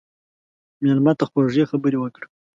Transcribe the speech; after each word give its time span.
مېلمه 0.81 1.13
ته 1.19 1.23
خوږې 1.29 1.65
خبرې 1.71 1.97
وکړه. 1.99 2.27